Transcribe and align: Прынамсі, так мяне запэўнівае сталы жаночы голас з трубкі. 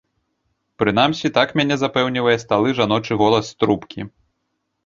Прынамсі, 0.83 1.29
так 1.37 1.53
мяне 1.61 1.75
запэўнівае 1.83 2.35
сталы 2.45 2.73
жаночы 2.81 3.13
голас 3.21 3.45
з 3.51 3.55
трубкі. 3.61 4.01